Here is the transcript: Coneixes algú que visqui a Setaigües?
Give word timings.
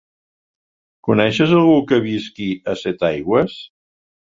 Coneixes 1.07 1.53
algú 1.59 1.77
que 1.93 2.01
visqui 2.07 2.49
a 2.73 2.77
Setaigües? 2.87 3.63